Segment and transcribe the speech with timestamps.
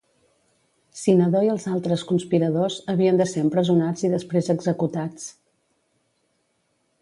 [1.01, 5.29] Cinadó i els altres conspiradors havien de ser empresonats i després executats.